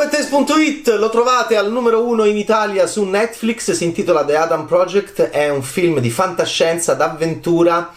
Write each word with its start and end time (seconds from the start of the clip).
Bettes.it 0.00 0.88
lo 0.96 1.10
trovate 1.10 1.58
al 1.58 1.70
numero 1.70 2.02
uno 2.06 2.24
in 2.24 2.38
Italia 2.38 2.86
su 2.86 3.04
Netflix, 3.04 3.72
si 3.72 3.84
intitola 3.84 4.24
The 4.24 4.34
Adam 4.34 4.64
Project, 4.64 5.28
è 5.28 5.50
un 5.50 5.62
film 5.62 5.98
di 5.98 6.08
fantascienza, 6.08 6.94
d'avventura, 6.94 7.94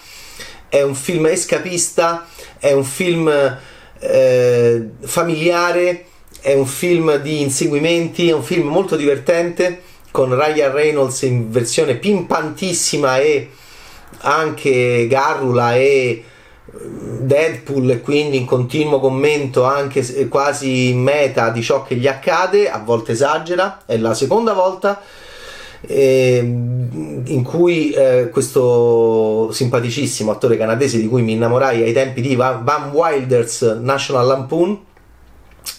è 0.68 0.82
un 0.82 0.96
film 0.96 1.28
escapista, 1.28 2.28
è 2.60 2.74
un 2.74 2.84
film 2.84 3.58
eh, 4.00 4.90
familiare, 5.00 6.06
è 6.42 6.54
un 6.54 6.66
film 6.66 7.16
di 7.20 7.40
inseguimenti, 7.40 8.28
è 8.28 8.34
un 8.34 8.44
film 8.44 8.68
molto 8.68 8.98
divertente 8.98 9.82
con 10.12 10.38
Ryan 10.38 10.74
Reynolds 10.74 11.22
in 11.22 11.52
versione 11.52 11.96
pimpantissima 11.96 13.20
e 13.20 13.50
anche 14.24 15.08
Garrula 15.08 15.78
e 15.78 16.22
Deadpool 16.66 18.02
quindi 18.02 18.38
in 18.38 18.46
continuo 18.46 19.00
commento 19.00 19.64
anche 19.64 20.28
quasi 20.28 20.94
meta 20.94 21.50
di 21.50 21.62
ciò 21.62 21.84
che 21.84 21.96
gli 21.96 22.08
accade, 22.08 22.70
a 22.70 22.80
volte 22.80 23.12
esagera, 23.12 23.82
è 23.86 23.98
la 23.98 24.14
seconda 24.14 24.54
volta 24.54 25.02
eh, 25.82 26.38
in 26.38 27.44
cui 27.44 27.92
eh, 27.92 28.30
questo 28.30 29.52
simpaticissimo 29.52 30.32
attore 30.32 30.56
canadese 30.56 31.00
di 31.00 31.08
cui 31.08 31.22
mi 31.22 31.34
innamorai 31.34 31.84
ai 31.84 31.94
tempi 31.94 32.22
di 32.22 32.36
Van, 32.36 32.64
Van 32.64 32.92
Wilders 32.92 33.62
National 33.82 34.26
Lampoon 34.26 34.80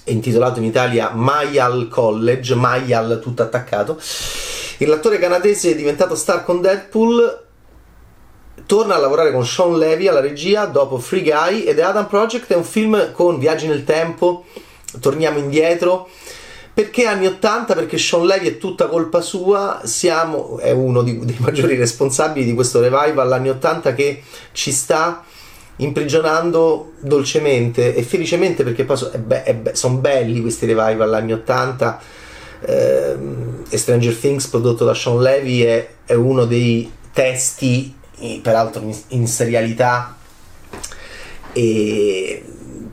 intitolato 0.04 0.58
in 0.58 0.66
Italia 0.66 1.10
Mayal 1.10 1.88
College, 1.88 2.54
Mayal 2.54 3.20
tutto 3.22 3.42
attaccato 3.42 3.98
l'attore 4.86 5.18
canadese 5.18 5.70
è 5.70 5.74
diventato 5.74 6.14
star 6.14 6.44
con 6.44 6.60
Deadpool 6.60 7.42
torna 8.66 8.94
a 8.94 8.98
lavorare 8.98 9.32
con 9.32 9.44
Sean 9.44 9.76
Levy 9.76 10.08
alla 10.08 10.20
regia 10.20 10.64
dopo 10.66 10.98
Free 10.98 11.22
Guy 11.22 11.64
ed 11.64 11.78
Adam 11.80 12.06
Project 12.06 12.52
è 12.52 12.56
un 12.56 12.64
film 12.64 13.12
con 13.12 13.38
viaggi 13.38 13.66
nel 13.66 13.84
tempo, 13.84 14.44
torniamo 15.00 15.38
indietro. 15.38 16.08
Perché 16.72 17.06
anni 17.06 17.26
80? 17.26 17.74
Perché 17.74 17.98
Sean 17.98 18.26
Levy 18.26 18.48
è 18.48 18.58
tutta 18.58 18.86
colpa 18.86 19.20
sua, 19.20 19.82
siamo, 19.84 20.58
è 20.58 20.72
uno 20.72 21.02
di, 21.02 21.24
dei 21.24 21.36
maggiori 21.38 21.76
responsabili 21.76 22.44
di 22.44 22.54
questo 22.54 22.80
revival 22.80 23.30
anni 23.32 23.50
80 23.50 23.94
che 23.94 24.22
ci 24.52 24.72
sta 24.72 25.22
imprigionando 25.76 26.92
dolcemente 27.00 27.94
e 27.94 28.02
felicemente 28.02 28.62
perché 28.62 28.84
poi 28.84 28.96
so, 28.96 29.10
be- 29.18 29.58
be- 29.60 29.74
sono 29.74 29.96
belli 29.96 30.40
questi 30.40 30.66
revival 30.66 31.12
anni 31.14 31.32
80 31.32 32.00
eh, 32.60 33.16
e 33.68 33.76
Stranger 33.76 34.14
Things 34.14 34.46
prodotto 34.46 34.84
da 34.84 34.94
Sean 34.94 35.20
Levy 35.20 35.62
è, 35.62 35.88
è 36.06 36.14
uno 36.14 36.44
dei 36.44 36.90
testi 37.12 37.92
peraltro 38.42 38.82
in, 38.82 38.96
in 39.08 39.26
serialità 39.26 40.16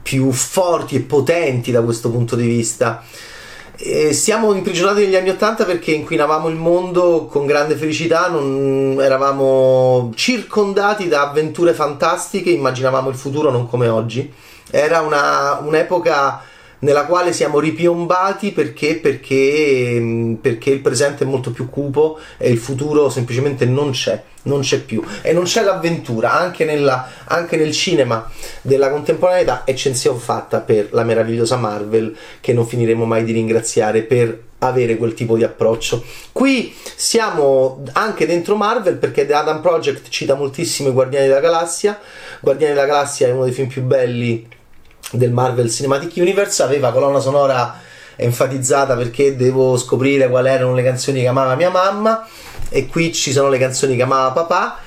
più 0.02 0.32
forti 0.32 0.96
e 0.96 1.02
potenti 1.02 1.72
da 1.72 1.82
questo 1.82 2.10
punto 2.10 2.36
di 2.36 2.48
vista. 2.48 3.04
E 3.84 4.14
siamo 4.14 4.54
imprigionati 4.54 5.02
negli 5.02 5.16
anni 5.16 5.30
Ottanta 5.30 5.66
perché 5.66 5.92
inquinavamo 5.92 6.48
il 6.50 6.56
mondo 6.56 7.26
con 7.26 7.48
grande 7.48 7.76
felicità, 7.76 8.28
non, 8.28 8.98
eravamo 9.02 10.12
circondati 10.16 11.08
da 11.08 11.30
avventure 11.30 11.74
fantastiche, 11.74 12.52
immaginavamo 12.52 13.10
il 13.10 13.16
futuro 13.16 13.50
non 13.50 13.68
come 13.68 13.88
oggi. 13.88 14.32
Era 14.70 15.02
una, 15.02 15.60
un'epoca 15.64 16.44
nella 16.82 17.06
quale 17.06 17.34
siamo 17.34 17.60
ripiombati 17.60 18.52
perché, 18.52 18.96
perché, 18.96 19.98
mm, 20.00 20.34
perché, 20.36 20.70
il 20.70 20.80
presente 20.80 21.24
è 21.24 21.28
molto 21.28 21.52
più 21.52 21.70
cupo 21.70 22.20
e 22.38 22.50
il 22.50 22.58
futuro 22.58 23.10
semplicemente 23.10 23.66
non 23.66 23.92
c'è, 23.92 24.22
non 24.44 24.62
c'è 24.62 24.80
più 24.82 25.04
e 25.22 25.34
non 25.34 25.44
c'è 25.44 25.64
l'avventura 25.64 26.34
anche, 26.34 26.66
nella, 26.66 27.08
anche 27.26 27.58
nel 27.58 27.72
cinema 27.72 28.30
della 28.62 28.90
contemporaneità 28.90 29.64
eccezione 29.66 30.20
fatta 30.20 30.60
per 30.60 30.90
la 30.92 31.04
meravigliosa 31.04 31.58
Marvel 31.58 32.16
che 32.40 32.54
non 32.54 32.66
finiremo 32.66 33.06
mai 33.06 33.24
di 33.24 33.32
ringraziare 33.32 34.02
per 34.02 34.50
avere 34.64 34.96
quel 34.98 35.14
tipo 35.14 35.36
di 35.38 35.44
approccio. 35.44 36.04
Qui 36.32 36.76
siamo 36.96 37.84
anche 37.94 38.28
dentro 38.28 38.56
Marvel 38.56 38.98
perché 38.98 39.26
The 39.26 39.34
Adam 39.34 39.60
Project 39.60 40.10
cita 40.10 40.36
moltissimo 40.36 40.90
i 40.90 40.92
Guardiani 40.92 41.28
della 41.28 41.40
Galassia. 41.40 42.00
Guardiani 42.40 42.74
della 42.74 42.86
Galassia 42.86 43.28
è 43.28 43.32
uno 43.32 43.46
dei 43.46 43.54
film 43.54 43.68
più 43.68 43.82
belli 43.82 44.48
del 45.12 45.32
Marvel 45.32 45.70
Cinematic 45.70 46.14
Universe 46.18 46.64
aveva 46.64 46.92
colonna 46.92 47.20
sonora 47.20 47.80
enfatizzata 48.16 48.96
perché 48.96 49.36
devo 49.36 49.78
scoprire 49.78 50.30
quali 50.30 50.50
erano 50.50 50.74
le 50.74 50.84
canzoni 50.84 51.22
che 51.22 51.28
amava 51.28 51.56
mia 51.56 51.70
mamma 51.70 52.28
e 52.70 52.88
qui 52.88 53.12
ci 53.14 53.32
sono 53.32 53.50
le 53.50 53.58
canzoni 53.58 53.96
che 53.96 54.04
amava 54.04 54.32
papà 54.32 54.80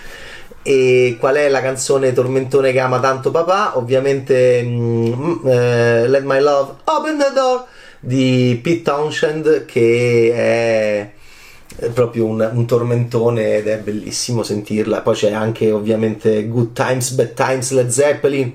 e 0.62 1.16
qual 1.20 1.34
è 1.34 1.48
la 1.50 1.60
canzone 1.60 2.14
tormentone 2.14 2.72
che 2.72 2.80
ama 2.80 2.98
tanto 2.98 3.30
papà? 3.30 3.76
Ovviamente 3.76 4.62
mm, 4.62 5.46
eh, 5.46 6.08
Let 6.08 6.22
My 6.22 6.40
Love 6.40 6.72
Open 6.84 7.18
the 7.18 7.32
Door 7.34 7.64
di 8.00 8.58
Pete 8.62 8.82
Townshend 8.82 9.66
che 9.66 10.32
è 10.34 11.88
proprio 11.92 12.24
un, 12.24 12.50
un, 12.50 12.66
tormentone 12.66 13.56
ed 13.56 13.66
è 13.66 13.78
bellissimo 13.78 14.42
sentirla. 14.42 15.02
Poi 15.02 15.14
c'è 15.14 15.32
anche 15.32 15.70
ovviamente 15.70 16.48
Good 16.48 16.72
Times 16.72 17.10
Bad 17.10 17.34
Times 17.34 17.70
Led 17.72 17.88
Zeppelin 17.88 18.52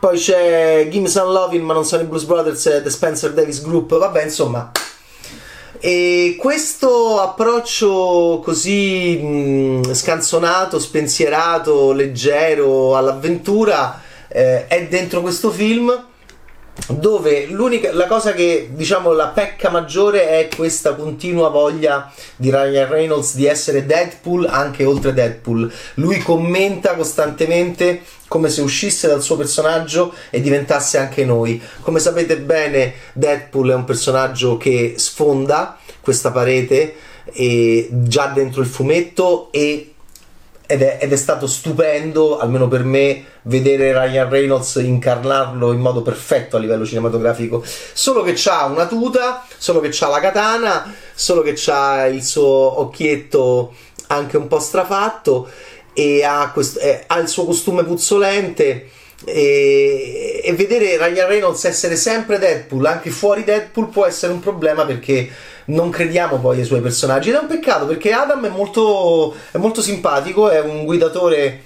poi 0.00 0.18
c'è 0.18 0.88
Gimme 0.90 1.08
Some 1.08 1.32
Lovin', 1.32 1.62
ma 1.62 1.74
non 1.74 1.84
sono 1.84 2.02
i 2.02 2.06
Blues 2.06 2.24
Brothers 2.24 2.66
e 2.66 2.82
The 2.82 2.90
Spencer 2.90 3.32
Davis 3.32 3.62
Group. 3.62 3.96
Vabbè, 3.96 4.22
insomma. 4.22 4.70
E 5.80 6.36
questo 6.38 7.20
approccio 7.20 8.40
così 8.42 9.16
mh, 9.16 9.92
scanzonato, 9.92 10.78
spensierato, 10.78 11.92
leggero 11.92 12.96
all'avventura 12.96 14.00
eh, 14.28 14.66
è 14.66 14.86
dentro 14.86 15.20
questo 15.20 15.50
film 15.50 16.06
dove 16.86 17.46
l'unica 17.46 17.92
la 17.92 18.06
cosa 18.06 18.32
che 18.32 18.70
diciamo 18.72 19.12
la 19.12 19.28
pecca 19.28 19.70
maggiore 19.70 20.28
è 20.28 20.48
questa 20.54 20.94
continua 20.94 21.48
voglia 21.48 22.10
di 22.36 22.50
Ryan 22.50 22.88
Reynolds 22.88 23.34
di 23.34 23.46
essere 23.46 23.84
Deadpool 23.84 24.46
anche 24.46 24.84
oltre 24.84 25.12
Deadpool. 25.12 25.70
Lui 25.94 26.18
commenta 26.18 26.94
costantemente 26.94 28.02
come 28.28 28.48
se 28.48 28.60
uscisse 28.62 29.08
dal 29.08 29.22
suo 29.22 29.36
personaggio 29.36 30.12
e 30.30 30.40
diventasse 30.40 30.98
anche 30.98 31.24
noi. 31.24 31.60
Come 31.80 31.98
sapete 31.98 32.38
bene 32.38 32.94
Deadpool 33.12 33.70
è 33.70 33.74
un 33.74 33.84
personaggio 33.84 34.56
che 34.56 34.94
sfonda 34.96 35.78
questa 36.00 36.30
parete 36.30 36.94
e 37.32 37.88
già 37.90 38.28
dentro 38.28 38.62
il 38.62 38.66
fumetto 38.66 39.50
e 39.52 39.92
ed 40.70 40.82
è, 40.82 40.98
ed 41.00 41.10
è, 41.10 41.16
stato 41.16 41.46
stupendo, 41.46 42.38
almeno 42.38 42.68
per 42.68 42.84
me, 42.84 43.24
vedere 43.44 43.90
Ryan 43.98 44.28
Reynolds 44.28 44.74
incarnarlo 44.74 45.72
in 45.72 45.80
modo 45.80 46.02
perfetto 46.02 46.58
a 46.58 46.60
livello 46.60 46.84
cinematografico. 46.84 47.64
Solo 47.64 48.22
che 48.22 48.34
c'ha 48.36 48.64
una 48.66 48.86
tuta, 48.86 49.46
solo 49.56 49.80
che 49.80 49.88
c'ha 49.90 50.08
la 50.08 50.20
katana, 50.20 50.94
solo 51.14 51.40
che 51.40 51.54
c'ha 51.56 52.04
il 52.04 52.22
suo 52.22 52.80
occhietto 52.80 53.72
anche 54.08 54.36
un 54.36 54.46
po' 54.46 54.58
strafatto 54.58 55.48
e 55.94 56.22
ha, 56.22 56.50
questo, 56.52 56.80
eh, 56.80 57.02
ha 57.06 57.18
il 57.18 57.28
suo 57.28 57.46
costume 57.46 57.82
puzzolente. 57.84 58.90
E, 59.24 60.40
e 60.44 60.52
vedere 60.52 60.96
Ryan 60.96 61.26
Reynolds 61.26 61.64
essere 61.64 61.96
sempre 61.96 62.38
Deadpool, 62.38 62.86
anche 62.86 63.10
fuori 63.10 63.44
Deadpool, 63.44 63.88
può 63.88 64.06
essere 64.06 64.32
un 64.32 64.40
problema 64.40 64.84
perché 64.84 65.28
non 65.66 65.90
crediamo 65.90 66.38
poi 66.38 66.58
ai 66.58 66.64
suoi 66.64 66.80
personaggi. 66.80 67.30
Ed 67.30 67.34
è 67.34 67.38
un 67.38 67.46
peccato 67.46 67.86
perché 67.86 68.12
Adam 68.12 68.46
è 68.46 68.50
molto, 68.50 69.34
è 69.50 69.58
molto 69.58 69.82
simpatico, 69.82 70.48
è 70.48 70.60
un 70.60 70.84
guidatore 70.84 71.62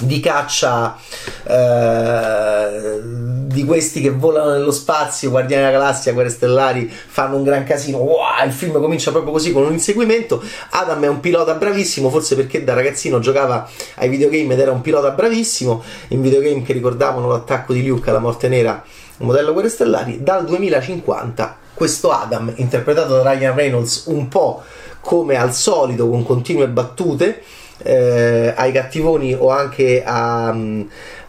di 0.00 0.20
caccia 0.20 0.96
eh, 1.44 3.00
di 3.02 3.64
questi 3.64 4.00
che 4.00 4.10
volano 4.10 4.52
nello 4.52 4.70
spazio, 4.70 5.30
Guardiani 5.30 5.64
della 5.64 5.78
Galassia, 5.78 6.12
Guerre 6.12 6.30
Stellari, 6.30 6.90
fanno 6.90 7.36
un 7.36 7.42
gran 7.42 7.64
casino. 7.64 7.98
Wow, 7.98 8.44
il 8.46 8.52
film 8.52 8.80
comincia 8.80 9.10
proprio 9.10 9.32
così 9.32 9.52
con 9.52 9.64
un 9.64 9.72
inseguimento. 9.72 10.42
Adam 10.70 11.02
è 11.04 11.08
un 11.08 11.20
pilota 11.20 11.54
bravissimo, 11.54 12.10
forse 12.10 12.36
perché 12.36 12.64
da 12.64 12.74
ragazzino 12.74 13.18
giocava 13.18 13.68
ai 13.96 14.08
videogame 14.08 14.54
ed 14.54 14.60
era 14.60 14.72
un 14.72 14.80
pilota 14.80 15.10
bravissimo. 15.10 15.82
In 16.08 16.22
videogame 16.22 16.62
che 16.62 16.72
ricordavano 16.72 17.28
l'attacco 17.28 17.72
di 17.72 17.86
Luke 17.86 18.08
alla 18.08 18.20
morte 18.20 18.48
nera, 18.48 18.82
modello 19.18 19.52
Guerre 19.52 19.68
Stellari, 19.68 20.22
dal 20.22 20.44
2050 20.44 21.59
questo 21.80 22.10
Adam, 22.10 22.52
interpretato 22.56 23.14
da 23.14 23.32
Ryan 23.32 23.54
Reynolds 23.54 24.02
un 24.08 24.28
po' 24.28 24.62
come 25.00 25.36
al 25.36 25.54
solito, 25.54 26.10
con 26.10 26.26
continue 26.26 26.68
battute, 26.68 27.42
eh, 27.78 28.52
ai 28.54 28.70
cattivoni 28.70 29.32
o 29.32 29.48
anche 29.48 30.02
a, 30.04 30.54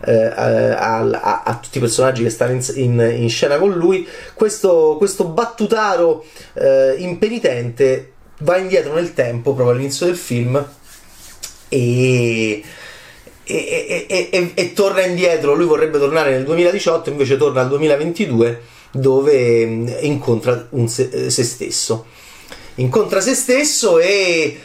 eh, 0.05 0.11
a, 0.11 0.99
a, 0.99 1.43
a, 1.45 1.55
tutti 1.55 1.77
i 1.77 1.79
personaggi 1.79 2.23
che 2.23 2.29
stanno 2.29 2.51
in, 2.51 2.63
in, 2.73 3.13
in 3.19 3.29
scena 3.29 3.57
con 3.59 3.71
lui, 3.71 4.05
questo, 4.33 4.95
questo 4.97 5.23
battutaro 5.23 6.25
eh, 6.55 6.95
impenitente 6.97 8.11
va 8.39 8.57
indietro 8.57 8.93
nel 8.93 9.13
tempo, 9.13 9.53
proprio 9.53 9.73
all'inizio 9.73 10.05
del 10.05 10.17
film, 10.17 10.61
e, 11.69 12.61
e, 13.45 14.05
e, 14.29 14.51
e 14.53 14.73
torna 14.73 15.01
indietro. 15.05 15.53
Lui 15.53 15.65
vorrebbe 15.65 15.97
tornare 15.97 16.31
nel 16.31 16.43
2018, 16.43 17.09
invece 17.09 17.37
torna 17.37 17.61
al 17.61 17.69
2022 17.69 18.79
dove 18.91 19.65
mm, 19.65 19.87
incontra 20.01 20.67
se, 20.85 21.09
eh, 21.11 21.29
se, 21.29 21.43
stesso. 21.43 22.05
Incontra 22.75 23.19
se 23.21 23.35
stesso 23.35 23.99
e, 23.99 24.59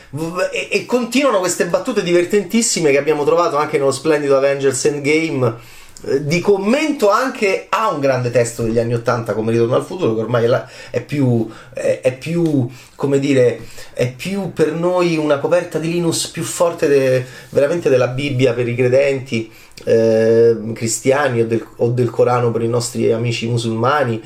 e, 0.52 0.68
e, 0.70 0.86
continuano 0.86 1.38
queste 1.38 1.66
battute 1.66 2.02
divertentissime 2.02 2.90
che 2.90 2.98
abbiamo 2.98 3.24
trovato 3.24 3.56
anche 3.56 3.78
nello 3.78 3.90
splendido 3.90 4.36
Avengers 4.36 4.84
Endgame 4.84 5.54
di 6.02 6.40
commento 6.40 7.10
anche 7.10 7.66
a 7.70 7.90
un 7.90 8.00
grande 8.00 8.30
testo 8.30 8.62
degli 8.62 8.78
anni 8.78 8.92
Ottanta 8.92 9.32
come 9.32 9.50
Ritorno 9.50 9.76
al 9.76 9.84
futuro 9.84 10.14
che 10.14 10.20
ormai 10.20 10.46
è 10.90 11.00
più, 11.00 11.48
è, 11.72 12.00
è 12.02 12.16
più 12.16 12.68
come 12.94 13.18
dire 13.18 13.60
è 13.94 14.12
più 14.12 14.52
per 14.52 14.72
noi 14.72 15.16
una 15.16 15.38
coperta 15.38 15.78
di 15.78 15.90
Linus 15.90 16.26
più 16.28 16.42
forte 16.42 16.86
de, 16.86 17.24
veramente 17.48 17.88
della 17.88 18.08
Bibbia 18.08 18.52
per 18.52 18.68
i 18.68 18.74
credenti 18.74 19.50
eh, 19.84 20.56
cristiani 20.74 21.40
o 21.40 21.46
del, 21.46 21.66
o 21.76 21.88
del, 21.88 22.10
Corano 22.10 22.50
per 22.50 22.62
i 22.62 22.68
nostri 22.68 23.10
amici 23.10 23.46
musulmani 23.46 24.22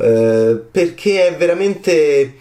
eh, 0.00 0.60
perché 0.68 1.28
è 1.28 1.36
veramente 1.36 2.34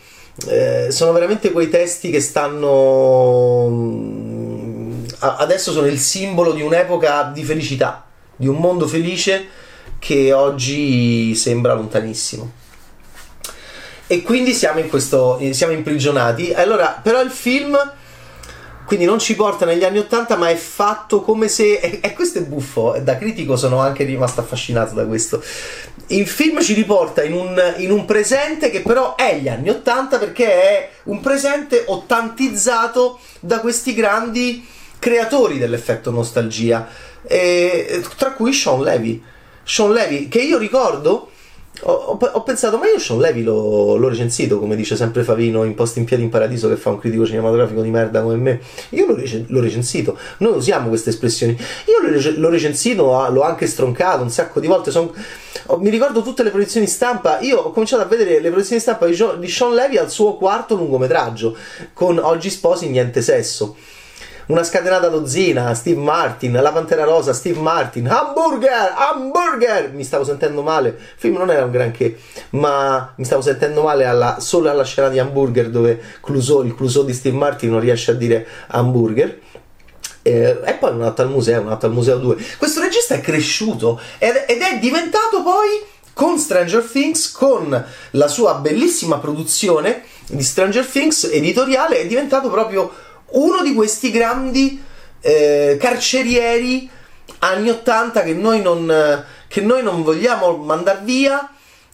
eh, 0.48 0.88
sono 0.90 1.12
veramente 1.12 1.52
quei 1.52 1.70
testi 1.70 2.10
che 2.10 2.20
stanno 2.20 3.68
mm, 3.70 5.04
adesso 5.20 5.72
sono 5.72 5.86
il 5.86 6.00
simbolo 6.00 6.54
di 6.54 6.64
un'epoca 6.64 7.30
di 7.32 7.44
felicità 7.44 8.08
di 8.36 8.48
un 8.48 8.58
mondo 8.58 8.88
felice 8.88 9.48
che 10.00 10.34
oggi 10.34 11.36
sembra 11.36 11.74
lontanissimo. 11.74 12.52
E 14.08 14.22
quindi 14.22 14.54
siamo 14.54 14.80
in 14.80 14.90
questo, 14.90 15.40
siamo 15.52 15.74
imprigionati. 15.74 16.54
Allora, 16.54 17.00
però 17.02 17.22
il 17.22 17.32
film 17.32 17.78
quindi 18.86 19.06
non 19.06 19.18
ci 19.18 19.36
porta 19.36 19.66
negli 19.66 19.84
anni 19.84 20.00
Ottanta, 20.00 20.36
ma 20.36 20.50
è 20.50 20.56
fatto 20.56 21.22
come 21.22 21.48
se. 21.48 21.80
E, 22.04 22.14
questo 22.14 22.40
è 22.40 22.42
buffo. 22.44 22.98
Da 23.02 23.18
critico 23.18 23.56
sono 23.56 23.80
anche 23.80 24.04
rimasto 24.04 24.42
affascinato 24.42 24.94
da 24.94 25.06
questo. 25.06 25.42
Il 26.08 26.28
film 26.28 26.62
ci 26.62 26.74
riporta 26.74 27.24
in 27.24 27.34
un, 27.34 27.74
in 27.78 27.92
un 27.92 28.06
presente 28.06 28.70
che 28.70 28.82
però 28.82 29.16
è 29.16 29.38
gli 29.38 29.48
anni 29.48 29.70
Ottanta 29.70 30.18
perché 30.18 30.46
è 30.46 30.90
un 31.04 31.22
presente 31.22 31.84
ottantizzato 31.88 33.20
da 33.40 33.60
questi 33.60 33.94
grandi 33.94 34.68
creatori 35.04 35.58
dell'effetto 35.58 36.12
nostalgia 36.12 36.88
eh, 37.24 38.02
tra 38.16 38.32
cui 38.32 38.54
Sean 38.54 38.82
Levy. 38.82 39.22
Sean 39.62 39.92
Levy, 39.92 40.30
che 40.30 40.40
io 40.40 40.58
ricordo, 40.58 41.30
ho, 41.82 42.18
ho, 42.22 42.44
pensato, 42.44 42.78
ma 42.78 42.88
io 42.88 42.98
Sean 43.00 43.20
Levy 43.20 43.44
l'ho, 43.44 43.98
l'ho, 43.98 44.08
recensito, 44.08 44.60
come 44.60 44.78
dice 44.78 44.96
sempre 44.96 45.24
Favino 45.24 45.66
in 45.66 45.76
Posti 45.76 46.00
in 46.00 46.06
Piedi 46.06 46.24
in 46.24 46.30
Paradiso, 46.30 46.70
che 46.70 46.78
fa 46.78 46.92
un 46.92 47.00
critico 47.00 47.26
cinematografico 47.26 47.82
di 47.82 47.90
merda 47.90 48.22
come 48.22 48.38
me. 48.38 48.62
Io 48.92 49.06
l'ho, 49.06 49.22
l'ho 49.48 49.60
recensito. 49.60 50.18
Noi 50.38 50.56
usiamo 50.56 50.88
queste 50.88 51.10
espressioni. 51.10 51.52
Io 51.52 52.10
l'ho, 52.10 52.34
l'ho 52.38 52.50
recensito, 52.50 53.28
l'ho 53.30 53.42
anche 53.42 53.68
stroncato 53.68 54.24
un 54.24 54.30
sacco 54.30 54.62
di 54.62 54.68
volte. 54.68 54.92
Son, 54.92 55.12
mi 55.80 55.90
ricordo 55.90 56.22
tutte 56.22 56.44
le 56.44 56.50
proiezioni 56.50 56.88
stampa. 56.88 57.42
Io 57.42 57.58
ho 57.58 57.72
cominciato 57.72 58.04
a 58.04 58.06
vedere 58.06 58.40
le 58.40 58.48
proiezioni 58.48 58.80
stampa 58.80 59.06
di, 59.06 59.22
di 59.40 59.50
Sean 59.50 59.74
Levy 59.74 59.98
al 59.98 60.10
suo 60.10 60.38
quarto 60.38 60.76
lungometraggio, 60.76 61.58
con 61.92 62.20
Oggi 62.20 62.50
sposi, 62.50 62.88
niente 62.88 63.22
sesso 63.22 63.76
una 64.48 64.64
scatenata 64.64 65.08
dozzina, 65.08 65.74
Steve 65.74 66.00
Martin, 66.00 66.54
La 66.54 66.72
Pantera 66.72 67.04
Rosa, 67.04 67.34
Steve 67.34 67.60
Martin, 67.60 68.08
Hamburger, 68.08 68.94
Hamburger, 68.96 69.92
mi 69.94 70.04
stavo 70.04 70.24
sentendo 70.24 70.62
male, 70.62 70.90
il 70.90 70.96
film 71.16 71.38
non 71.38 71.50
era 71.50 71.66
un 71.66 71.72
granché, 71.72 72.18
ma 72.52 73.14
mi 73.16 73.26
stavo 73.26 73.42
sentendo 73.42 73.84
male 73.84 74.06
alla, 74.06 74.38
solo 74.40 74.70
alla 74.70 74.84
scena 74.84 75.10
di 75.10 75.20
Hamburger 75.20 75.70
dove 75.70 76.02
Clouseau, 76.22 76.64
il 76.64 76.76
Clouseau 76.76 77.06
di 77.06 77.14
Steve 77.14 77.38
Martin 77.38 77.70
non 77.70 77.80
riesce 77.80 78.12
a 78.12 78.16
dire 78.16 78.46
hamburger. 78.68 79.40
Eh, 80.26 80.58
e 80.64 80.74
poi 80.76 80.92
un 80.92 81.04
altro 81.04 81.26
al 81.26 81.32
museo, 81.32 81.62
un 81.62 81.70
altro 81.70 81.90
al 81.90 81.94
museo 81.94 82.18
2. 82.18 82.38
Questo 82.58 82.80
regista 82.80 83.14
è 83.16 83.20
cresciuto 83.20 84.00
ed, 84.18 84.46
ed 84.48 84.62
è 84.62 84.80
diventato 84.80 85.44
poi 85.44 85.92
con 86.14 86.38
Stranger 86.38 86.84
Things, 86.84 87.32
con 87.32 87.86
la 88.12 88.28
sua 88.28 88.56
bellissima 88.56 89.18
produzione 89.18 90.04
di 90.28 90.44
Stranger 90.44 90.86
Things 90.86 91.26
editoriale, 91.26 92.00
è 92.00 92.08
diventato 92.08 92.50
proprio 92.50 92.92
uno 93.34 93.62
di 93.62 93.74
questi 93.74 94.12
grandi 94.12 94.82
eh, 95.22 95.78
carcerieri 95.80 96.90
anni 97.40 97.70
80 97.70 98.24
che 98.24 98.34
noi 98.34 98.62
non, 98.62 99.26
che 99.48 99.62
noi 99.62 99.84
non 99.84 100.04
vogliamo 100.04 100.56
mandare 100.58 101.02
via 101.04 101.50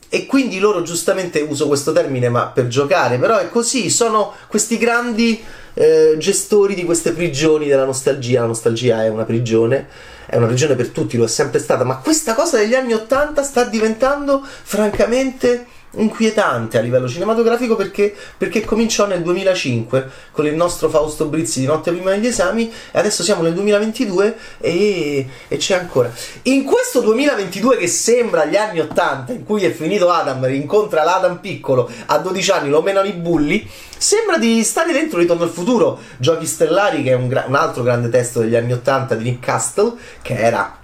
e 0.09 0.25
quindi 0.25 0.59
loro 0.59 0.81
giustamente 0.81 1.39
uso 1.41 1.67
questo 1.67 1.91
termine 1.91 2.29
ma 2.29 2.47
per 2.47 2.67
giocare 2.67 3.19
però 3.19 3.37
è 3.37 3.49
così 3.49 3.91
sono 3.91 4.33
questi 4.47 4.77
grandi 4.77 5.39
eh, 5.75 6.15
gestori 6.17 6.73
di 6.73 6.83
queste 6.83 7.11
prigioni 7.11 7.67
della 7.67 7.85
nostalgia. 7.85 8.41
La 8.41 8.47
nostalgia 8.47 9.03
è 9.03 9.09
una 9.09 9.23
prigione 9.23 9.87
è 10.25 10.35
una 10.35 10.47
prigione 10.47 10.75
per 10.75 10.89
tutti 10.89 11.17
lo 11.17 11.25
è 11.25 11.27
sempre 11.27 11.59
stata 11.59 11.83
ma 11.83 11.97
questa 11.97 12.33
cosa 12.33 12.57
degli 12.57 12.75
anni 12.75 12.93
80 12.93 13.43
sta 13.43 13.63
diventando 13.63 14.43
francamente 14.43 15.65
inquietante 15.91 16.77
a 16.77 16.81
livello 16.81 17.07
cinematografico 17.07 17.75
perché, 17.75 18.15
perché, 18.37 18.63
cominciò 18.63 19.07
nel 19.07 19.21
2005 19.21 20.09
con 20.31 20.45
il 20.45 20.53
nostro 20.55 20.89
Fausto 20.89 21.25
Brizzi 21.25 21.61
di 21.61 21.65
notte 21.65 21.91
prima 21.91 22.11
degli 22.11 22.27
esami 22.27 22.71
e 22.91 22.99
adesso 22.99 23.23
siamo 23.23 23.41
nel 23.41 23.53
2022 23.53 24.37
e, 24.59 25.27
e, 25.47 25.57
c'è 25.57 25.75
ancora. 25.75 26.11
In 26.43 26.63
questo 26.63 27.01
2022 27.01 27.77
che 27.77 27.87
sembra 27.87 28.45
gli 28.45 28.55
anni 28.55 28.79
80 28.79 29.33
in 29.33 29.43
cui 29.43 29.63
è 29.63 29.71
finito 29.71 30.09
Adam 30.09 30.45
rincontra 30.45 31.03
l'Adam 31.03 31.39
piccolo 31.39 31.89
a 32.05 32.17
12 32.19 32.51
anni 32.51 32.69
lo 32.69 32.81
menano 32.81 33.07
i 33.07 33.13
bulli 33.13 33.67
sembra 33.97 34.37
di 34.37 34.63
stare 34.63 34.93
dentro 34.93 35.19
Ritorno 35.19 35.43
al 35.43 35.49
futuro. 35.49 35.99
Giochi 36.17 36.45
stellari 36.45 37.03
che 37.03 37.11
è 37.11 37.15
un, 37.15 37.27
gra- 37.27 37.45
un 37.47 37.55
altro 37.55 37.83
grande 37.83 38.09
testo 38.09 38.39
degli 38.39 38.55
anni 38.55 38.73
80 38.73 39.15
di 39.15 39.23
Nick 39.23 39.45
Castle 39.45 39.93
che 40.21 40.35
era 40.35 40.78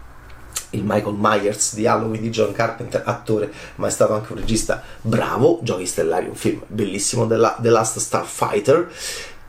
il 0.71 0.83
Michael 0.83 1.15
Myers 1.17 1.75
di 1.75 1.87
Halloween 1.87 2.21
di 2.21 2.29
John 2.29 2.51
Carpenter, 2.51 3.01
attore, 3.05 3.51
ma 3.75 3.87
è 3.87 3.91
stato 3.91 4.13
anche 4.13 4.33
un 4.33 4.39
regista 4.39 4.83
bravo. 5.01 5.59
Giochi 5.61 5.85
Stellari, 5.85 6.27
un 6.27 6.35
film 6.35 6.61
bellissimo 6.67 7.25
della 7.25 7.57
The 7.59 7.69
Last 7.69 7.99
Starfighter. 7.99 8.91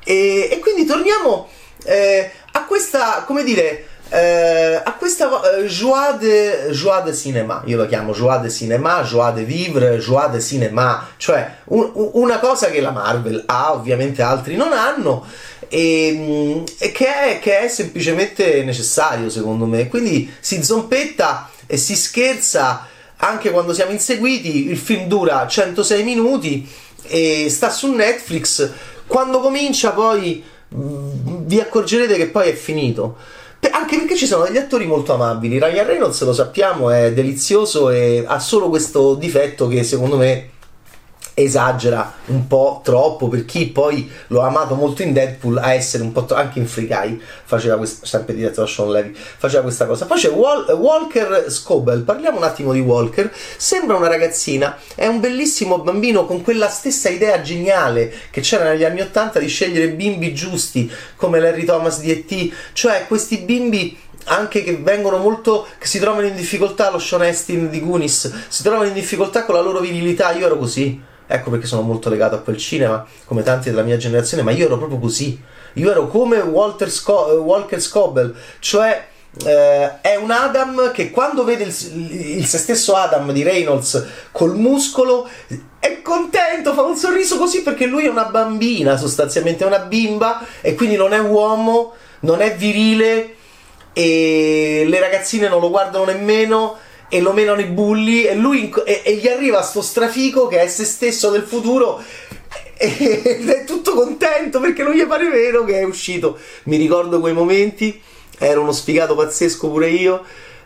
E, 0.04 0.48
e 0.50 0.58
quindi 0.60 0.84
torniamo 0.84 1.48
eh, 1.84 2.30
a 2.52 2.64
questa, 2.64 3.24
come 3.26 3.42
dire, 3.42 3.86
eh, 4.08 4.80
a 4.84 4.94
questa 4.94 5.28
eh, 5.58 5.66
joie, 5.66 6.16
de, 6.18 6.68
joie 6.70 7.02
de 7.02 7.12
cinéma, 7.12 7.62
io 7.66 7.76
lo 7.76 7.86
chiamo 7.86 8.12
joie 8.12 8.40
de 8.40 8.50
cinéma, 8.50 9.02
joie 9.02 9.32
de 9.32 9.44
vivre, 9.44 9.98
joie 9.98 10.30
de 10.30 10.40
cinéma, 10.40 11.08
cioè 11.16 11.56
un, 11.66 11.90
una 11.94 12.38
cosa 12.38 12.70
che 12.70 12.80
la 12.80 12.92
Marvel 12.92 13.42
ha, 13.46 13.72
ovviamente 13.72 14.22
altri 14.22 14.54
non 14.54 14.72
hanno, 14.72 15.24
e, 15.68 16.12
mm, 16.14 16.64
e 16.78 16.92
che, 16.92 17.06
è, 17.06 17.38
che, 17.40 17.60
è, 17.60 17.68
semplicemente 17.68 18.62
necessario 18.62 19.28
secondo 19.28 19.66
me. 19.66 19.88
Quindi 19.88 20.32
si 20.40 20.62
zompetta 20.62 21.50
e 21.66 21.76
si 21.76 21.96
scherza 21.96 22.86
anche 23.16 23.50
quando 23.50 23.74
siamo 23.74 23.92
inseguiti. 23.92 24.70
Il 24.70 24.78
film 24.78 25.08
dura 25.08 25.46
106 25.46 26.02
minuti 26.04 26.68
e 27.08 27.48
sta 27.50 27.70
su 27.70 27.92
Netflix. 27.92 28.70
Quando 29.06 29.40
comincia 29.40 29.90
poi 29.90 30.44
mm, 30.74 31.44
vi 31.46 31.60
accorgerete 31.60 32.16
che 32.16 32.28
poi 32.28 32.50
è 32.50 32.54
finito. 32.54 33.16
Anche 33.70 33.96
perché 33.96 34.16
ci 34.16 34.26
sono 34.26 34.44
degli 34.44 34.56
attori 34.56 34.86
molto 34.86 35.14
amabili. 35.14 35.58
Ryan 35.58 35.86
Reynolds, 35.86 36.22
lo 36.24 36.32
sappiamo, 36.32 36.90
è 36.90 37.12
delizioso 37.12 37.90
e 37.90 38.24
ha 38.26 38.38
solo 38.38 38.68
questo 38.68 39.14
difetto 39.14 39.68
che 39.68 39.82
secondo 39.82 40.16
me 40.16 40.50
esagera 41.38 42.14
un 42.26 42.46
po' 42.46 42.80
troppo 42.82 43.28
per 43.28 43.44
chi 43.44 43.66
poi 43.66 44.10
l'ho 44.28 44.40
amato 44.40 44.74
molto 44.74 45.02
in 45.02 45.12
Deadpool 45.12 45.58
a 45.58 45.74
essere 45.74 46.02
un 46.02 46.10
po' 46.10 46.24
troppo 46.24 46.40
anche 46.40 46.58
in 46.58 46.66
Free 46.66 46.86
Guy 46.86 47.20
faceva 47.44 47.76
questa 47.76 48.06
sempre 48.06 48.34
diretto 48.34 48.62
da 48.62 48.66
Sean 48.66 48.90
Levy 48.90 49.14
faceva 49.14 49.62
questa 49.62 49.84
cosa 49.84 50.06
poi 50.06 50.18
c'è 50.18 50.30
Wal- 50.30 50.64
Walker 50.78 51.44
Scobell 51.48 52.04
parliamo 52.04 52.38
un 52.38 52.44
attimo 52.44 52.72
di 52.72 52.80
Walker 52.80 53.30
sembra 53.58 53.96
una 53.96 54.08
ragazzina 54.08 54.78
è 54.94 55.06
un 55.06 55.20
bellissimo 55.20 55.80
bambino 55.80 56.24
con 56.24 56.40
quella 56.40 56.70
stessa 56.70 57.10
idea 57.10 57.42
geniale 57.42 58.10
che 58.30 58.40
c'era 58.40 58.70
negli 58.70 58.84
anni 58.84 59.02
80 59.02 59.38
di 59.38 59.48
scegliere 59.48 59.90
bimbi 59.90 60.32
giusti 60.32 60.90
come 61.16 61.38
Larry 61.38 61.64
Thomas 61.64 62.00
di 62.00 62.12
E.T. 62.12 62.52
cioè 62.72 63.04
questi 63.06 63.38
bimbi 63.40 64.04
anche 64.24 64.62
che 64.64 64.76
vengono 64.76 65.18
molto 65.18 65.66
che 65.78 65.86
si 65.86 65.98
trovano 65.98 66.26
in 66.26 66.34
difficoltà 66.34 66.90
lo 66.90 66.98
Sean 66.98 67.22
Astin 67.22 67.70
di 67.70 67.80
Goonies 67.80 68.32
si 68.48 68.62
trovano 68.62 68.84
in 68.84 68.92
difficoltà 68.92 69.44
con 69.44 69.54
la 69.54 69.60
loro 69.60 69.80
virilità 69.80 70.32
io 70.32 70.46
ero 70.46 70.58
così 70.58 71.00
Ecco 71.28 71.50
perché 71.50 71.66
sono 71.66 71.82
molto 71.82 72.08
legato 72.08 72.36
a 72.36 72.38
quel 72.38 72.56
cinema, 72.56 73.04
come 73.24 73.42
tanti 73.42 73.68
della 73.68 73.82
mia 73.82 73.96
generazione, 73.96 74.44
ma 74.44 74.52
io 74.52 74.66
ero 74.66 74.78
proprio 74.78 74.98
così. 74.98 75.40
Io 75.74 75.90
ero 75.90 76.06
come 76.06 76.38
Walter 76.38 76.88
Sco- 76.88 77.40
Walker 77.42 77.80
Scobell, 77.80 78.32
cioè 78.60 79.08
eh, 79.44 80.00
è 80.00 80.16
un 80.16 80.30
Adam 80.30 80.92
che 80.92 81.10
quando 81.10 81.44
vede 81.44 81.64
il, 81.64 82.38
il 82.38 82.46
se 82.46 82.58
stesso 82.58 82.94
Adam 82.94 83.32
di 83.32 83.42
Reynolds 83.42 84.06
col 84.30 84.54
muscolo 84.54 85.28
è 85.78 86.00
contento, 86.00 86.72
fa 86.72 86.82
un 86.82 86.96
sorriso 86.96 87.36
così 87.36 87.62
perché 87.62 87.86
lui 87.86 88.06
è 88.06 88.08
una 88.08 88.26
bambina, 88.26 88.96
sostanzialmente 88.96 89.64
è 89.64 89.66
una 89.66 89.80
bimba 89.80 90.46
e 90.60 90.74
quindi 90.74 90.96
non 90.96 91.12
è 91.12 91.18
uomo, 91.18 91.94
non 92.20 92.40
è 92.40 92.56
virile 92.56 93.34
e 93.98 94.84
le 94.86 95.00
ragazzine 95.00 95.48
non 95.48 95.58
lo 95.58 95.70
guardano 95.70 96.04
nemmeno 96.04 96.76
e 97.08 97.22
lo 97.22 97.32
menano 97.32 97.62
i 97.62 97.64
bulli 97.64 98.24
e 98.24 98.34
lui 98.34 98.70
e, 98.84 99.00
e 99.02 99.14
gli 99.14 99.26
arriva 99.26 99.62
sto 99.62 99.80
strafico 99.80 100.48
che 100.48 100.60
è 100.60 100.68
se 100.68 100.84
stesso 100.84 101.30
del 101.30 101.44
futuro 101.44 102.02
ed 102.76 103.48
è 103.48 103.64
tutto 103.64 103.94
contento 103.94 104.60
perché 104.60 104.82
non 104.82 104.92
gli 104.92 105.06
pare 105.06 105.30
vero 105.30 105.64
che 105.64 105.78
è 105.78 105.82
uscito. 105.82 106.36
Mi 106.64 106.76
ricordo 106.76 107.20
quei 107.20 107.32
momenti, 107.32 107.98
ero 108.36 108.60
uno 108.60 108.72
sfigato 108.72 109.14
pazzesco 109.14 109.70
pure 109.70 109.88
io 109.88 110.24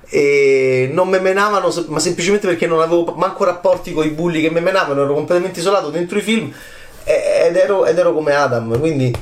e 0.08 0.90
non 0.92 1.08
me 1.08 1.20
menavano 1.20 1.72
ma 1.86 2.00
semplicemente 2.00 2.48
perché 2.48 2.66
non 2.66 2.80
avevo 2.80 3.14
manco 3.16 3.44
rapporti 3.44 3.92
con 3.92 4.04
i 4.04 4.10
bulli 4.10 4.40
che 4.40 4.50
me 4.50 4.58
menavano, 4.58 5.04
ero 5.04 5.14
completamente 5.14 5.60
isolato 5.60 5.90
dentro 5.90 6.18
i 6.18 6.22
film 6.22 6.52
ed 7.04 7.54
ero, 7.54 7.86
ed 7.86 7.96
ero 7.96 8.12
come 8.12 8.34
Adam, 8.34 8.76
quindi 8.80 9.14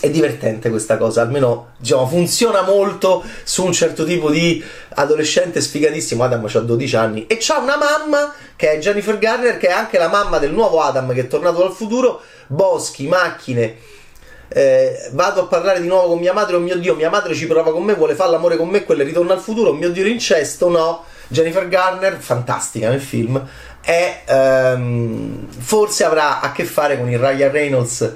è 0.00 0.10
divertente 0.10 0.70
questa 0.70 0.98
cosa, 0.98 1.22
almeno 1.22 1.68
diciamo, 1.78 2.06
funziona 2.06 2.62
molto 2.62 3.24
su 3.42 3.64
un 3.64 3.72
certo 3.72 4.04
tipo 4.04 4.28
di 4.30 4.62
adolescente 4.96 5.60
sfigatissimo. 5.60 6.22
Adam 6.22 6.46
ha 6.52 6.58
12 6.58 6.96
anni 6.96 7.26
e 7.26 7.38
c'ha 7.40 7.58
una 7.58 7.76
mamma 7.76 8.34
che 8.56 8.72
è 8.72 8.78
Jennifer 8.78 9.18
Garner, 9.18 9.56
che 9.56 9.68
è 9.68 9.72
anche 9.72 9.96
la 9.98 10.08
mamma 10.08 10.38
del 10.38 10.52
nuovo 10.52 10.80
Adam 10.80 11.12
che 11.14 11.20
è 11.20 11.26
tornato 11.26 11.60
dal 11.60 11.72
futuro. 11.72 12.20
Boschi, 12.48 13.06
macchine. 13.06 13.76
Eh, 14.48 15.08
vado 15.12 15.42
a 15.42 15.46
parlare 15.46 15.80
di 15.80 15.86
nuovo 15.86 16.08
con 16.08 16.18
mia 16.18 16.32
madre. 16.32 16.56
Oh 16.56 16.60
mio 16.60 16.76
dio, 16.76 16.94
mia 16.94 17.08
madre 17.08 17.34
ci 17.34 17.46
prova 17.46 17.72
con 17.72 17.82
me, 17.82 17.94
vuole 17.94 18.14
fare 18.14 18.30
l'amore 18.30 18.56
con 18.56 18.68
me. 18.68 18.84
Quella 18.84 19.04
ritorna 19.04 19.32
al 19.32 19.40
futuro. 19.40 19.70
Oh 19.70 19.74
mio 19.74 19.90
dio, 19.90 20.04
l'incesto. 20.04 20.68
No, 20.68 21.04
Jennifer 21.28 21.66
Garner, 21.68 22.18
fantastica 22.18 22.90
nel 22.90 23.00
film. 23.00 23.42
E 23.80 24.22
ehm, 24.26 25.48
forse 25.48 26.04
avrà 26.04 26.40
a 26.40 26.52
che 26.52 26.64
fare 26.64 26.98
con 26.98 27.08
il 27.10 27.18
Ryan 27.18 27.50
Reynolds 27.50 28.12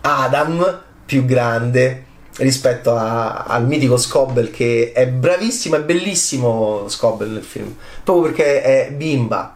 Adam 0.00 0.84
più 1.06 1.24
grande 1.24 2.04
rispetto 2.38 2.94
a, 2.94 3.44
al 3.44 3.66
mitico 3.66 3.96
Scobble 3.96 4.50
che 4.50 4.92
è 4.92 5.06
bravissimo, 5.06 5.76
è 5.76 5.82
bellissimo 5.82 6.84
Scobble 6.88 7.28
nel 7.28 7.42
film, 7.42 7.74
proprio 8.04 8.26
perché 8.26 8.62
è 8.62 8.90
bimba 8.92 9.54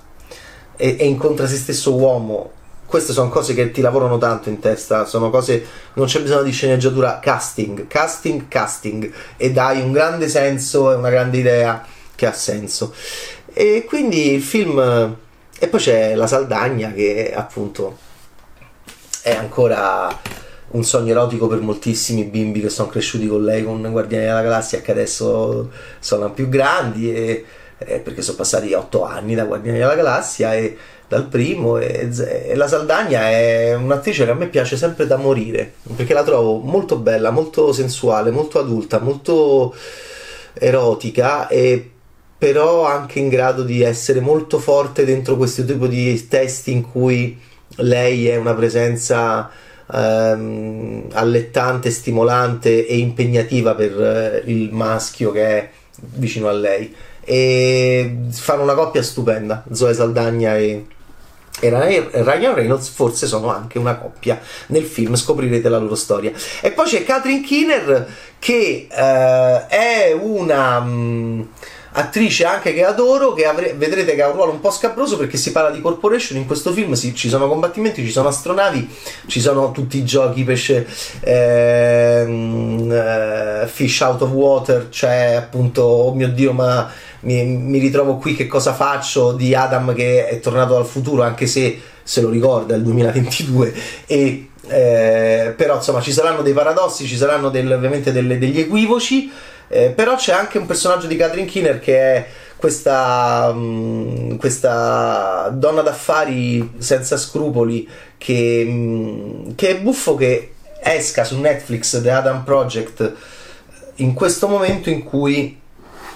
e, 0.76 0.96
e, 0.98 1.06
incontra 1.06 1.46
se 1.46 1.56
stesso 1.56 1.94
uomo. 1.94 2.52
Queste 2.86 3.12
sono 3.12 3.28
cose 3.28 3.54
che 3.54 3.70
ti 3.70 3.82
lavorano 3.82 4.18
tanto 4.18 4.48
in 4.48 4.58
testa, 4.58 5.04
sono 5.04 5.30
cose, 5.30 5.64
non 5.92 6.06
c'è 6.06 6.22
bisogno 6.22 6.42
di 6.42 6.50
sceneggiatura, 6.50 7.20
casting, 7.20 7.86
casting, 7.86 8.48
casting 8.48 9.12
e 9.36 9.52
dai 9.52 9.80
un 9.80 9.92
grande 9.92 10.28
senso 10.28 10.90
e 10.90 10.96
una 10.96 11.10
grande 11.10 11.38
idea 11.38 11.84
che 12.16 12.26
ha 12.26 12.32
senso. 12.32 12.92
E 13.52 13.84
quindi 13.86 14.32
il 14.32 14.42
film... 14.42 15.16
E 15.62 15.68
poi 15.68 15.78
c'è 15.78 16.14
la 16.14 16.26
Saldagna 16.26 16.90
che 16.92 17.32
appunto 17.32 17.96
è 19.22 19.34
ancora 19.36 20.08
un 20.72 20.84
sogno 20.84 21.10
erotico 21.10 21.46
per 21.46 21.60
moltissimi 21.60 22.24
bimbi 22.24 22.60
che 22.60 22.68
sono 22.68 22.88
cresciuti 22.88 23.26
con 23.26 23.44
lei 23.44 23.64
con 23.64 23.86
Guardiani 23.90 24.26
della 24.26 24.42
Galassia 24.42 24.80
che 24.80 24.92
adesso 24.92 25.70
sono 25.98 26.32
più 26.32 26.48
grandi 26.48 27.12
e, 27.12 27.44
e 27.78 27.98
perché 27.98 28.22
sono 28.22 28.36
passati 28.36 28.72
otto 28.72 29.04
anni 29.04 29.34
da 29.34 29.44
Guardiani 29.44 29.78
della 29.78 29.94
Galassia 29.94 30.54
e 30.54 30.76
dal 31.08 31.26
primo 31.26 31.78
e, 31.78 32.08
e, 32.48 32.54
la 32.54 32.68
Saldagna 32.68 33.30
è 33.30 33.74
un'attrice 33.74 34.24
che 34.24 34.30
a 34.30 34.34
me 34.34 34.46
piace 34.46 34.76
sempre 34.76 35.08
da 35.08 35.16
morire 35.16 35.72
perché 35.96 36.14
la 36.14 36.22
trovo 36.22 36.58
molto 36.58 36.96
bella, 36.96 37.30
molto 37.30 37.72
sensuale, 37.72 38.30
molto 38.30 38.60
adulta, 38.60 39.00
molto 39.00 39.74
erotica 40.52 41.48
e 41.48 41.90
però 42.38 42.86
anche 42.86 43.18
in 43.18 43.28
grado 43.28 43.64
di 43.64 43.82
essere 43.82 44.20
molto 44.20 44.58
forte 44.58 45.04
dentro 45.04 45.36
questo 45.36 45.64
tipo 45.64 45.86
di 45.86 46.28
testi 46.28 46.72
in 46.72 46.88
cui 46.88 47.38
lei 47.76 48.28
è 48.28 48.36
una 48.36 48.54
presenza 48.54 49.50
ehm, 49.92 51.08
allettante, 51.12 51.90
stimolante 51.90 52.86
e 52.86 52.98
impegnativa 52.98 53.74
per 53.74 54.00
eh, 54.00 54.42
il 54.50 54.72
maschio 54.72 55.32
che 55.32 55.46
è 55.46 55.70
vicino 56.14 56.48
a 56.48 56.52
lei. 56.52 56.94
E 57.22 58.16
fanno 58.30 58.62
una 58.62 58.74
coppia 58.74 59.02
stupenda, 59.02 59.64
Zoe 59.72 59.94
Saldagna 59.94 60.56
e, 60.56 60.86
e 61.60 61.68
Ryan 61.68 62.54
Reynolds 62.54 62.88
forse 62.88 63.26
sono 63.26 63.52
anche 63.52 63.78
una 63.78 63.96
coppia 63.96 64.40
nel 64.68 64.84
film 64.84 65.14
scoprirete 65.14 65.68
la 65.68 65.76
loro 65.78 65.94
storia 65.94 66.32
e 66.62 66.70
poi 66.70 66.86
c'è 66.86 67.04
Catherine 67.04 67.42
Keener 67.42 68.06
che 68.38 68.88
eh, 68.90 69.66
è 69.66 70.16
una 70.18 70.80
mh, 70.80 70.90
mm, 70.90 71.42
attrice 71.92 72.44
anche 72.44 72.72
che 72.72 72.84
adoro, 72.84 73.32
che 73.32 73.46
avre- 73.46 73.74
vedrete 73.74 74.14
che 74.14 74.22
ha 74.22 74.28
un 74.28 74.34
ruolo 74.34 74.52
un 74.52 74.60
po' 74.60 74.70
scabroso 74.70 75.16
perché 75.16 75.36
si 75.36 75.52
parla 75.52 75.70
di 75.70 75.80
corporation, 75.80 76.38
in 76.38 76.46
questo 76.46 76.72
film 76.72 76.92
si- 76.92 77.14
ci 77.14 77.28
sono 77.28 77.48
combattimenti, 77.48 78.04
ci 78.04 78.10
sono 78.10 78.28
astronavi, 78.28 78.88
ci 79.26 79.40
sono 79.40 79.72
tutti 79.72 79.98
i 79.98 80.04
giochi, 80.04 80.44
pesce, 80.44 80.86
ehm, 81.20 82.90
eh, 82.92 83.66
fish 83.66 84.00
out 84.00 84.22
of 84.22 84.30
water, 84.30 84.88
cioè 84.90 85.34
appunto, 85.36 85.82
oh 85.82 86.14
mio 86.14 86.28
dio, 86.28 86.52
ma 86.52 86.90
mi, 87.20 87.44
mi 87.44 87.78
ritrovo 87.78 88.16
qui, 88.16 88.34
che 88.34 88.46
cosa 88.46 88.72
faccio? 88.72 89.32
Di 89.32 89.54
Adam 89.54 89.94
che 89.94 90.28
è 90.28 90.40
tornato 90.40 90.74
dal 90.74 90.86
futuro, 90.86 91.22
anche 91.22 91.46
se 91.46 91.80
se 92.02 92.20
lo 92.20 92.30
ricorda, 92.30 92.74
è 92.74 92.76
il 92.76 92.82
2022 92.82 93.72
e 94.06 94.48
eh, 94.66 95.54
però 95.56 95.76
insomma 95.76 96.00
ci 96.00 96.12
saranno 96.12 96.42
dei 96.42 96.52
paradossi, 96.52 97.06
ci 97.06 97.16
saranno 97.16 97.50
del, 97.50 97.70
ovviamente 97.72 98.12
delle, 98.12 98.38
degli 98.38 98.58
equivoci 98.60 99.30
eh, 99.72 99.90
però 99.90 100.16
c'è 100.16 100.32
anche 100.32 100.58
un 100.58 100.66
personaggio 100.66 101.06
di 101.06 101.14
Catherine 101.14 101.46
Keener 101.46 101.78
che 101.78 101.96
è 101.96 102.26
questa, 102.56 103.52
mh, 103.52 104.32
mm, 104.32 104.36
questa 104.36 105.48
donna 105.54 105.80
d'affari 105.82 106.72
senza 106.78 107.16
scrupoli 107.16 107.88
che, 108.18 108.64
mh, 108.66 108.70
mm, 108.70 109.50
che, 109.54 109.68
è 109.68 109.80
buffo 109.80 110.16
che 110.16 110.54
esca 110.82 111.22
su 111.22 111.38
Netflix 111.38 112.02
The 112.02 112.10
Adam 112.10 112.42
Project 112.42 113.12
in 113.96 114.12
questo 114.12 114.48
momento 114.48 114.90
in 114.90 115.04
cui 115.04 115.56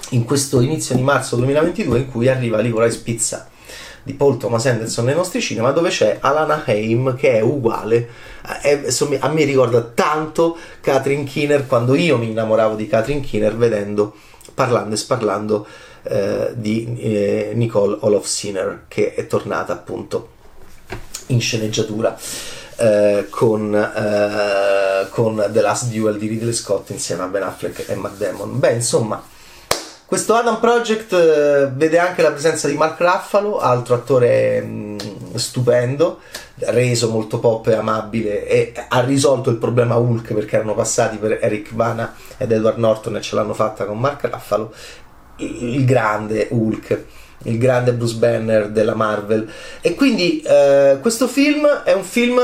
in 0.09 0.25
questo 0.25 0.59
inizio 0.59 0.93
di 0.93 1.01
marzo 1.01 1.37
2022 1.37 1.97
in 1.97 2.11
cui 2.11 2.27
arriva 2.27 2.59
Licorice 2.59 2.99
Pizza 3.03 3.47
di 4.05 4.13
Paul 4.13 4.37
Thomas 4.37 4.67
Anderson 4.67 5.05
nei 5.05 5.15
nostri 5.15 5.41
cinema 5.41 5.71
dove 5.71 5.89
c'è 5.89 6.19
Alana 6.21 6.63
Haim 6.63 7.15
che 7.15 7.39
è 7.39 7.41
uguale. 7.41 8.07
È, 8.61 8.81
insomma, 8.85 9.17
a 9.19 9.29
me 9.29 9.43
ricorda 9.45 9.81
tanto 9.81 10.57
Catherine 10.79 11.23
Keener 11.23 11.65
quando 11.65 11.95
io 11.95 12.17
mi 12.19 12.29
innamoravo 12.29 12.75
di 12.75 12.87
Catherine 12.87 13.25
Keener 13.25 13.55
vedendo 13.57 14.13
parlando 14.53 14.93
e 14.93 14.97
sparlando 14.97 15.65
eh, 16.03 16.51
di 16.53 16.95
eh, 16.99 17.51
Nicole 17.55 17.97
Olof 18.01 18.27
Sinner 18.27 18.83
che 18.87 19.15
è 19.15 19.25
tornata 19.25 19.73
appunto 19.73 20.29
in 21.27 21.41
sceneggiatura 21.41 22.15
eh, 22.77 23.25
con, 23.31 23.73
eh, 23.73 25.09
con 25.09 25.49
The 25.51 25.61
Last 25.61 25.89
Duel 25.89 26.19
di 26.19 26.27
Ridley 26.27 26.53
Scott 26.53 26.91
insieme 26.91 27.23
a 27.23 27.25
Ben 27.25 27.41
Affleck 27.41 27.89
e 27.89 27.95
Matt 27.95 28.17
Damon. 28.17 28.59
Beh 28.59 28.73
insomma 28.73 29.33
questo 30.05 30.35
Adam 30.35 30.59
Project 30.59 31.13
eh, 31.13 31.69
vede 31.73 31.97
anche 31.97 32.21
la 32.21 32.31
presenza 32.31 32.67
di 32.67 32.75
Mark 32.75 32.99
Ruffalo, 32.99 33.59
altro 33.59 33.95
attore 33.95 34.61
mm, 34.61 34.97
stupendo, 35.35 36.19
reso 36.55 37.09
molto 37.09 37.39
pop 37.39 37.67
e 37.67 37.73
amabile 37.73 38.47
e 38.47 38.73
ha 38.87 38.99
risolto 39.01 39.49
il 39.49 39.57
problema 39.57 39.95
Hulk 39.95 40.33
perché 40.33 40.57
erano 40.57 40.75
passati 40.75 41.17
per 41.17 41.39
Eric 41.41 41.73
Bana 41.73 42.13
ed 42.37 42.51
Edward 42.51 42.77
Norton 42.77 43.15
e 43.15 43.21
ce 43.21 43.35
l'hanno 43.35 43.53
fatta 43.53 43.85
con 43.85 43.99
Mark 43.99 44.23
Ruffalo, 44.23 44.73
il 45.37 45.83
grande 45.85 46.47
Hulk 46.51 47.03
il 47.45 47.57
grande 47.57 47.93
Bruce 47.93 48.15
Banner 48.15 48.69
della 48.69 48.95
Marvel. 48.95 49.47
E 49.81 49.95
quindi 49.95 50.41
eh, 50.41 50.97
questo 51.01 51.27
film 51.27 51.67
è 51.83 51.93
un 51.93 52.03
film 52.03 52.39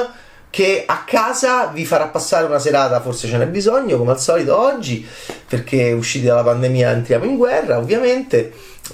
che 0.51 0.83
a 0.85 1.03
casa 1.05 1.67
vi 1.67 1.85
farà 1.85 2.07
passare 2.07 2.45
una 2.45 2.59
serata, 2.59 2.99
forse 2.99 3.27
ce 3.27 3.37
n'è 3.37 3.47
bisogno, 3.47 3.97
come 3.97 4.11
al 4.11 4.19
solito 4.19 4.59
oggi, 4.59 5.03
perché 5.47 5.93
usciti 5.93 6.25
dalla 6.25 6.43
pandemia 6.43 6.91
entriamo 6.91 7.23
in 7.23 7.37
guerra, 7.37 7.77
ovviamente, 7.77 8.51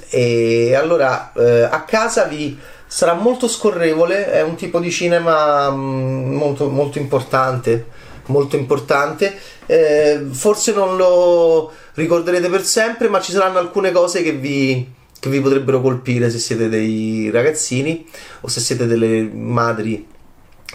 e 0.09 0.75
allora 0.75 1.33
eh, 1.33 1.63
a 1.63 1.81
casa 1.83 2.25
vi 2.25 2.57
sarà 2.85 3.13
molto 3.13 3.47
scorrevole, 3.47 4.31
è 4.31 4.43
un 4.43 4.55
tipo 4.55 4.79
di 4.79 4.91
cinema 4.91 5.71
mm, 5.71 6.35
molto, 6.35 6.69
molto 6.69 6.99
importante, 6.99 7.87
molto 8.27 8.55
importante, 8.55 9.35
eh, 9.65 10.27
forse 10.29 10.73
non 10.73 10.95
lo 10.95 11.71
ricorderete 11.95 12.49
per 12.49 12.63
sempre, 12.63 13.09
ma 13.09 13.19
ci 13.19 13.31
saranno 13.31 13.57
alcune 13.57 13.91
cose 13.91 14.21
che 14.21 14.33
vi, 14.33 14.87
che 15.19 15.29
vi 15.29 15.41
potrebbero 15.41 15.81
colpire 15.81 16.29
se 16.29 16.37
siete 16.37 16.69
dei 16.69 17.31
ragazzini 17.31 18.07
o 18.41 18.47
se 18.47 18.59
siete 18.59 18.85
delle 18.85 19.23
madri 19.23 20.15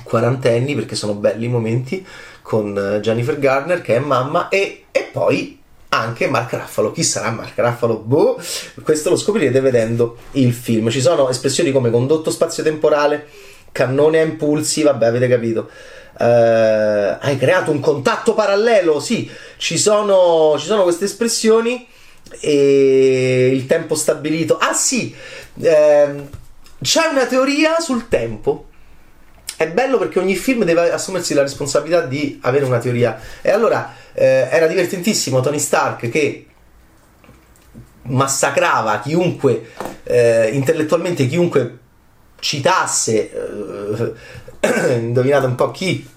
quarantenni 0.03 0.75
perché 0.75 0.95
sono 0.95 1.15
belli 1.15 1.47
i 1.47 1.49
momenti 1.49 2.05
con 2.41 2.77
eh, 2.77 3.01
Jennifer 3.01 3.39
Garner 3.39 3.83
che 3.83 3.97
è 3.97 3.99
mamma 3.99 4.49
e, 4.49 4.85
e 4.91 5.09
poi 5.13 5.61
anche 5.91 6.29
Mark 6.29 6.53
Ruffalo. 6.53 6.91
Chi 6.91 7.03
sarà 7.03 7.31
Mark 7.31 7.53
Ruffalo? 7.57 7.99
Boh, 7.99 8.41
questo 8.83 9.11
lo 9.11 9.17
scoprirete 9.17 9.61
vedendo 9.61 10.17
il 10.33 10.53
film. 10.53 10.89
Ci 10.91 11.01
sono 11.01 11.29
espressioni 11.29 11.71
come 11.71 11.91
condotto 11.91 12.31
spazio-temporale, 12.31 13.27
cannone 13.73 14.21
a 14.21 14.23
impulsi, 14.23 14.83
vabbè, 14.83 15.07
avete 15.07 15.29
capito. 15.29 15.69
Uh, 16.19 17.17
hai 17.21 17.37
creato 17.39 17.71
un 17.71 17.81
contatto 17.81 18.35
parallelo, 18.35 19.01
sì, 19.01 19.31
ci 19.57 19.79
sono, 19.79 20.57
ci 20.59 20.67
sono 20.67 20.83
queste 20.83 21.07
espressioni 21.07 21.87
e 22.41 23.51
il 23.53 23.67
tempo 23.67 23.95
stabilito. 23.95 24.57
Ah 24.59 24.75
sì, 24.75 25.15
uh, 25.55 25.63
c'è 26.81 27.07
una 27.11 27.27
teoria 27.27 27.81
sul 27.81 28.09
tempo 28.09 28.67
è 29.63 29.71
bello 29.71 29.99
perché 29.99 30.19
ogni 30.19 30.37
film 30.37 30.65
deve 30.65 30.91
assumersi 30.91 31.35
la 31.35 31.43
responsabilità 31.43 32.03
di 32.03 32.39
avere 32.43 32.65
una 32.65 32.79
teoria. 32.79 33.19
E 33.41 33.51
allora 33.51 33.95
eh, 34.13 34.49
era 34.51 34.67
divertentissimo 34.67 35.41
Tony 35.41 35.59
Stark 35.59 36.09
che 36.09 36.47
massacrava 38.05 39.01
chiunque, 39.01 39.71
eh, 40.05 40.51
intellettualmente 40.53 41.27
chiunque 41.27 41.79
citasse, 42.41 43.31
eh, 44.61 44.99
indovinate 44.99 45.47
un 45.47 45.55
po' 45.55 45.71
chi, 45.71 46.09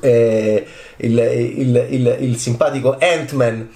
eh, 0.00 0.66
il, 0.96 1.18
il, 1.18 1.86
il, 1.90 2.16
il, 2.20 2.36
simpatico 2.36 2.96
Ant-Man 2.98 3.68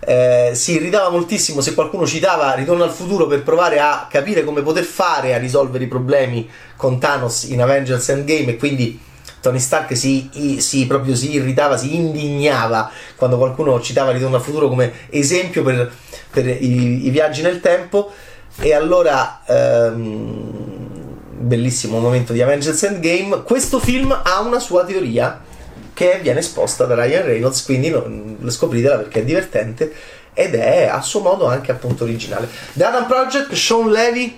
eh, 0.00 0.52
si 0.54 0.72
irritava 0.72 1.10
moltissimo 1.10 1.60
se 1.60 1.74
qualcuno 1.74 2.06
citava 2.06 2.54
Ritorno 2.54 2.84
al 2.84 2.90
futuro 2.90 3.26
per 3.26 3.42
provare 3.42 3.80
a 3.80 4.06
capire 4.10 4.44
come 4.44 4.62
poter 4.62 4.84
fare 4.84 5.34
a 5.34 5.38
risolvere 5.38 5.84
i 5.84 5.88
problemi 5.88 6.48
con 6.76 6.98
Thanos 6.98 7.44
in 7.44 7.60
Avengers 7.60 8.08
Endgame 8.08 8.52
e 8.52 8.56
quindi 8.56 8.98
Tony 9.40 9.58
Stark 9.58 9.96
si, 9.96 10.58
si, 10.58 10.86
proprio 10.86 11.14
si 11.14 11.32
irritava, 11.32 11.76
si 11.76 11.94
indignava 11.94 12.90
quando 13.16 13.38
qualcuno 13.38 13.80
citava 13.80 14.12
Ritorno 14.12 14.36
al 14.36 14.42
futuro 14.42 14.68
come 14.68 14.92
esempio 15.08 15.62
per, 15.62 15.90
per 16.30 16.46
i, 16.46 17.06
i, 17.06 17.10
viaggi 17.10 17.42
nel 17.42 17.60
tempo. 17.60 18.12
E 18.58 18.74
allora, 18.74 19.40
ehm, 19.46 20.78
bellissimo 21.38 21.98
momento 22.00 22.34
di 22.34 22.42
Avengers 22.42 22.82
Endgame. 22.82 23.42
Questo 23.42 23.78
film 23.78 24.12
ha 24.12 24.40
una 24.40 24.58
sua 24.58 24.84
teoria 24.84 25.40
che 26.00 26.18
viene 26.22 26.38
esposta 26.38 26.86
da 26.86 26.94
Ryan 26.94 27.26
Reynolds, 27.26 27.62
quindi 27.62 27.90
non, 27.90 28.38
scopritela 28.46 28.96
perché 28.96 29.20
è 29.20 29.22
divertente 29.22 29.92
ed 30.32 30.54
è 30.54 30.86
a 30.86 31.02
suo 31.02 31.20
modo 31.20 31.44
anche 31.44 31.72
appunto 31.72 32.04
originale. 32.04 32.48
The 32.72 32.84
Adam 32.84 33.06
Project, 33.06 33.52
Sean 33.52 33.90
Levy 33.90 34.34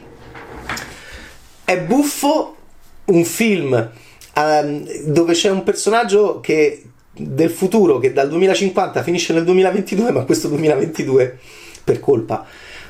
è 1.64 1.78
buffo, 1.78 2.57
un 3.04 3.25
film 3.25 3.90
um, 4.35 4.88
dove 5.04 5.35
c'è 5.35 5.50
un 5.50 5.62
personaggio 5.62 6.40
che 6.40 6.83
del 7.12 7.50
futuro 7.50 7.99
che 7.99 8.12
dal 8.12 8.28
2050 8.28 9.00
finisce 9.04 9.33
nel 9.33 9.45
2022, 9.45 10.11
ma 10.11 10.25
questo 10.25 10.49
2022 10.49 11.38
per 11.85 12.00
colpa 12.00 12.45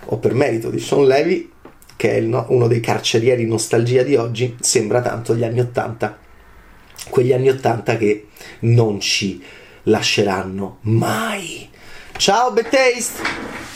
o 0.06 0.16
per 0.16 0.32
merito 0.32 0.70
di 0.70 0.80
Sean 0.80 1.06
Levy, 1.06 1.50
che 1.94 2.16
è 2.16 2.20
no, 2.20 2.46
uno 2.48 2.68
dei 2.68 2.80
carcerieri 2.80 3.44
nostalgia 3.44 4.02
di 4.02 4.16
oggi, 4.16 4.56
sembra 4.60 5.02
tanto 5.02 5.34
gli 5.34 5.44
anni 5.44 5.60
80. 5.60 6.21
Quegli 7.08 7.32
anni 7.32 7.48
80 7.48 7.96
che 7.96 8.28
non 8.60 9.00
ci 9.00 9.42
lasceranno 9.84 10.78
mai. 10.82 11.68
Ciao, 12.16 12.52
Bad 12.52 12.68
Taste! 12.68 13.70